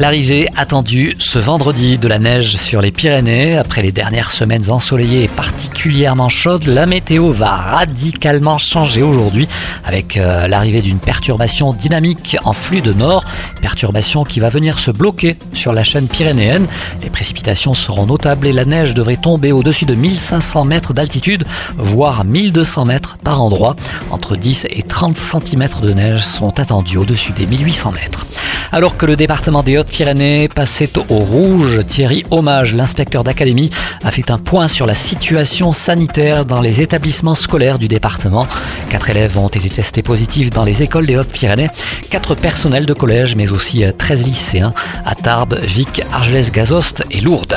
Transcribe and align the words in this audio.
L'arrivée 0.00 0.48
attendue 0.56 1.14
ce 1.18 1.38
vendredi 1.38 1.98
de 1.98 2.08
la 2.08 2.18
neige 2.18 2.56
sur 2.56 2.80
les 2.80 2.90
Pyrénées. 2.90 3.58
Après 3.58 3.82
les 3.82 3.92
dernières 3.92 4.30
semaines 4.30 4.70
ensoleillées 4.70 5.24
et 5.24 5.28
particulièrement 5.28 6.30
chaudes, 6.30 6.64
la 6.68 6.86
météo 6.86 7.30
va 7.32 7.54
radicalement 7.54 8.56
changer 8.56 9.02
aujourd'hui 9.02 9.46
avec 9.84 10.16
euh, 10.16 10.48
l'arrivée 10.48 10.80
d'une 10.80 11.00
perturbation 11.00 11.74
dynamique 11.74 12.38
en 12.44 12.54
flux 12.54 12.80
de 12.80 12.94
nord, 12.94 13.24
perturbation 13.60 14.24
qui 14.24 14.40
va 14.40 14.48
venir 14.48 14.78
se 14.78 14.90
bloquer 14.90 15.36
sur 15.52 15.74
la 15.74 15.84
chaîne 15.84 16.08
pyrénéenne. 16.08 16.66
Les 17.02 17.10
précipitations 17.10 17.74
seront 17.74 18.06
notables 18.06 18.46
et 18.46 18.54
la 18.54 18.64
neige 18.64 18.94
devrait 18.94 19.16
tomber 19.16 19.52
au-dessus 19.52 19.84
de 19.84 19.94
1500 19.94 20.64
mètres 20.64 20.94
d'altitude, 20.94 21.44
voire 21.76 22.24
1200 22.24 22.86
mètres 22.86 23.18
par 23.22 23.42
endroit. 23.42 23.76
Entre 24.10 24.36
10 24.36 24.66
et 24.70 24.82
30 24.82 25.14
cm 25.14 25.66
de 25.82 25.92
neige 25.92 26.24
sont 26.24 26.58
attendus 26.58 26.96
au-dessus 26.96 27.32
des 27.32 27.46
1800 27.46 27.92
mètres. 27.92 28.24
Alors 28.72 28.96
que 28.96 29.04
le 29.04 29.16
département 29.16 29.64
des 29.64 29.78
Hautes-Pyrénées 29.78 30.48
passait 30.48 30.92
au 30.96 31.18
rouge, 31.18 31.80
Thierry 31.86 32.24
Hommage, 32.30 32.72
l'inspecteur 32.72 33.24
d'académie, 33.24 33.70
a 34.04 34.12
fait 34.12 34.30
un 34.30 34.38
point 34.38 34.68
sur 34.68 34.86
la 34.86 34.94
situation 34.94 35.72
sanitaire 35.72 36.44
dans 36.44 36.60
les 36.60 36.80
établissements 36.80 37.34
scolaires 37.34 37.80
du 37.80 37.88
département. 37.88 38.46
Quatre 38.88 39.10
élèves 39.10 39.36
ont 39.38 39.48
été 39.48 39.68
testés 39.68 40.02
positifs 40.02 40.50
dans 40.50 40.62
les 40.62 40.84
écoles 40.84 41.06
des 41.06 41.16
Hautes-Pyrénées, 41.16 41.68
quatre 42.10 42.36
personnels 42.36 42.86
de 42.86 42.94
collège, 42.94 43.34
mais 43.34 43.50
aussi 43.50 43.82
13 43.98 44.26
lycéens 44.26 44.72
à 45.04 45.16
Tarbes, 45.16 45.58
Vic, 45.62 46.02
Argelès-Gazost 46.12 47.04
et 47.10 47.20
Lourdes. 47.20 47.56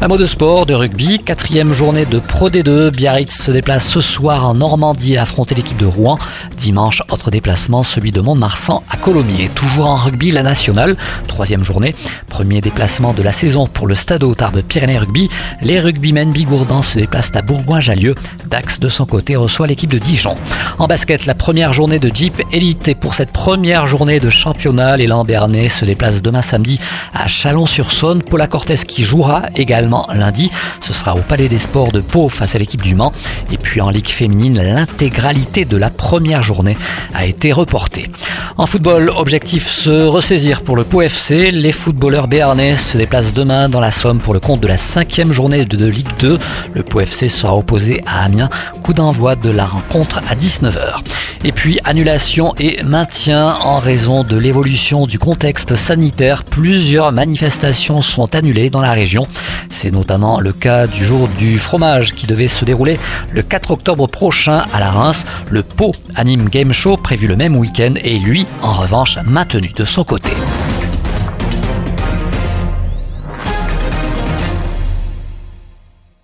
Un 0.00 0.08
mot 0.08 0.16
de 0.16 0.26
sport, 0.26 0.64
de 0.64 0.74
rugby, 0.74 1.18
quatrième 1.18 1.74
journée 1.74 2.06
de 2.06 2.18
Pro 2.18 2.48
D2. 2.48 2.90
Biarritz 2.90 3.32
se 3.32 3.50
déplace 3.50 3.86
ce 3.86 4.00
soir 4.00 4.48
en 4.48 4.54
Normandie 4.54 5.18
à 5.18 5.22
affronter 5.22 5.54
l'équipe 5.54 5.76
de 5.76 5.86
Rouen. 5.86 6.18
Dimanche, 6.56 7.02
autre 7.10 7.30
déplacement, 7.30 7.82
celui 7.82 8.12
de 8.12 8.22
Mont-de-Marsan 8.22 8.82
à 8.90 8.96
Colomiers. 8.96 9.50
Toujours 9.54 9.86
en 9.86 9.96
rugby, 9.96 10.30
la 10.30 10.42
nationale, 10.54 10.96
troisième 11.26 11.64
journée. 11.64 11.96
Premier 12.28 12.60
déplacement 12.60 13.12
de 13.12 13.24
la 13.24 13.32
saison 13.32 13.66
pour 13.66 13.88
le 13.88 13.96
Stade 13.96 14.24
Tarbes 14.36 14.62
Pyrénées 14.62 14.98
Rugby. 14.98 15.28
Les 15.62 15.80
rugbymen 15.80 16.30
bigourdans 16.30 16.82
se 16.82 16.96
déplacent 16.96 17.32
à 17.34 17.42
Bourgoin-Jallieu. 17.42 18.14
Dax, 18.46 18.78
de 18.78 18.88
son 18.88 19.04
côté, 19.04 19.34
reçoit 19.34 19.66
l'équipe 19.66 19.90
de 19.90 19.98
Dijon. 19.98 20.36
En 20.78 20.86
basket, 20.86 21.26
la 21.26 21.34
première 21.34 21.72
journée 21.72 21.98
de 21.98 22.08
Jeep 22.14 22.40
Elite. 22.52 22.86
Et 22.86 22.94
pour 22.94 23.14
cette 23.14 23.32
première 23.32 23.88
journée 23.88 24.20
de 24.20 24.30
championnat, 24.30 24.96
l'élan 24.96 25.24
Bernay 25.24 25.66
se 25.66 25.84
déplace 25.84 26.22
demain 26.22 26.40
samedi 26.40 26.78
à 27.12 27.26
Chalon-sur-Saône. 27.26 28.22
Paula 28.22 28.46
Cortez 28.46 28.76
qui 28.86 29.02
jouera 29.02 29.46
également 29.56 30.06
lundi. 30.14 30.52
Ce 30.82 30.92
sera 30.92 31.16
au 31.16 31.20
Palais 31.20 31.48
des 31.48 31.58
Sports 31.58 31.90
de 31.90 32.00
Pau 32.00 32.28
face 32.28 32.54
à 32.54 32.58
l'équipe 32.60 32.82
du 32.82 32.94
Mans. 32.94 33.12
Et 33.50 33.58
puis 33.58 33.80
en 33.80 33.90
Ligue 33.90 34.06
féminine, 34.06 34.62
l'intégralité 34.62 35.64
de 35.64 35.76
la 35.76 35.90
première 35.90 36.44
journée 36.44 36.76
a 37.12 37.26
été 37.26 37.50
reportée. 37.50 38.08
En 38.56 38.66
football, 38.66 39.10
objectif 39.16 39.66
se 39.66 40.06
ressaisir 40.06 40.43
pour 40.52 40.76
le 40.76 40.84
Pau 40.84 41.00
FC. 41.00 41.50
Les 41.50 41.72
footballeurs 41.72 42.28
béarnais 42.28 42.76
se 42.76 42.98
déplacent 42.98 43.32
demain 43.32 43.70
dans 43.70 43.80
la 43.80 43.90
Somme 43.90 44.18
pour 44.18 44.34
le 44.34 44.40
compte 44.40 44.60
de 44.60 44.66
la 44.66 44.76
cinquième 44.76 45.32
journée 45.32 45.64
de 45.64 45.86
Ligue 45.86 46.08
2. 46.18 46.38
Le 46.74 46.82
Pau 46.82 47.00
FC 47.00 47.28
sera 47.28 47.56
opposé 47.56 48.02
à 48.04 48.24
Amiens. 48.24 48.50
Coup 48.82 48.92
d'envoi 48.92 49.36
de 49.36 49.48
la 49.48 49.64
rencontre 49.64 50.20
à 50.28 50.34
19h. 50.34 50.98
Et 51.44 51.52
puis 51.52 51.78
annulation 51.84 52.54
et 52.58 52.82
maintien 52.82 53.54
en 53.62 53.78
raison 53.78 54.22
de 54.22 54.36
l'évolution 54.36 55.06
du 55.06 55.18
contexte 55.18 55.76
sanitaire. 55.76 56.44
Plusieurs 56.44 57.12
manifestations 57.12 58.02
sont 58.02 58.34
annulées 58.34 58.68
dans 58.68 58.82
la 58.82 58.92
région. 58.92 59.26
C'est 59.74 59.90
notamment 59.90 60.38
le 60.38 60.52
cas 60.52 60.86
du 60.86 61.04
jour 61.04 61.26
du 61.26 61.58
fromage 61.58 62.14
qui 62.14 62.28
devait 62.28 62.46
se 62.46 62.64
dérouler 62.64 62.96
le 63.32 63.42
4 63.42 63.72
octobre 63.72 64.06
prochain 64.06 64.64
à 64.72 64.78
la 64.78 64.92
Reims. 64.92 65.26
Le 65.50 65.64
Pau 65.64 65.92
Anime 66.14 66.48
Game 66.48 66.72
Show 66.72 66.96
prévu 66.96 67.26
le 67.26 67.34
même 67.34 67.56
week-end 67.56 67.94
et 68.02 68.20
lui, 68.20 68.46
en 68.62 68.70
revanche, 68.70 69.18
maintenu 69.26 69.72
de 69.74 69.84
son 69.84 70.04
côté. 70.04 70.30